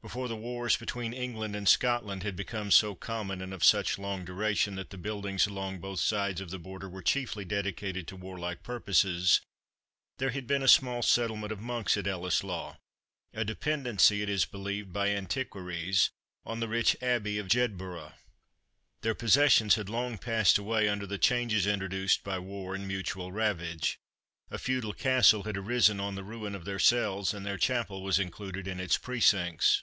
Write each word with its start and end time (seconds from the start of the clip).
Before 0.00 0.28
the 0.28 0.36
wars 0.36 0.76
between 0.76 1.12
England 1.12 1.56
and 1.56 1.68
Scotland 1.68 2.22
had 2.22 2.36
become 2.36 2.70
so 2.70 2.94
common 2.94 3.42
and 3.42 3.52
of 3.52 3.64
such 3.64 3.98
long 3.98 4.24
duration, 4.24 4.76
that 4.76 4.90
the 4.90 4.96
buildings 4.96 5.46
along 5.48 5.80
both 5.80 5.98
sides 5.98 6.40
of 6.40 6.50
the 6.50 6.58
Border 6.58 6.88
were 6.88 7.02
chiefly 7.02 7.44
dedicated 7.44 8.06
to 8.06 8.16
warlike 8.16 8.62
purposes, 8.62 9.40
there 10.18 10.30
had 10.30 10.46
been 10.46 10.62
a 10.62 10.68
small 10.68 11.02
settlement 11.02 11.50
of 11.50 11.60
monks 11.60 11.96
at 11.96 12.06
Ellieslaw, 12.06 12.76
a 13.34 13.44
dependency, 13.44 14.22
it 14.22 14.28
is 14.28 14.44
believed 14.44 14.92
by 14.92 15.08
antiquaries, 15.08 16.10
on 16.46 16.60
the 16.60 16.68
rich 16.68 16.96
Abbey 17.02 17.36
of 17.36 17.48
Jedburgh. 17.48 18.12
Their 19.00 19.16
possessions 19.16 19.74
had 19.74 19.88
long 19.90 20.16
passed 20.16 20.58
away 20.58 20.88
under 20.88 21.08
the 21.08 21.18
changes 21.18 21.66
introduced 21.66 22.22
by 22.22 22.38
war 22.38 22.74
and 22.76 22.86
mutual 22.86 23.32
ravage. 23.32 23.98
A 24.48 24.58
feudal 24.58 24.92
castle 24.94 25.42
had 25.42 25.56
arisen 25.56 25.98
on 25.98 26.14
the 26.14 26.24
ruin 26.24 26.54
of 26.54 26.64
their 26.64 26.78
cells, 26.78 27.34
and 27.34 27.44
their 27.44 27.58
chapel 27.58 28.00
was 28.04 28.20
included 28.20 28.68
in 28.68 28.78
its 28.78 28.96
precincts. 28.96 29.82